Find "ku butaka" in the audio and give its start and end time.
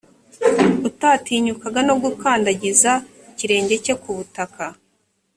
4.01-4.63